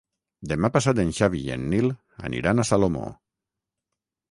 Demà 0.53 0.71
passat 0.77 1.01
en 1.03 1.11
Xavi 1.17 1.43
i 1.49 1.51
en 1.57 1.67
Nil 1.75 1.91
aniran 2.31 2.59
a 2.59 2.67
Salomó. 2.73 3.07